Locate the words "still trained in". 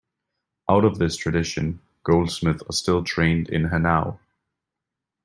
2.73-3.65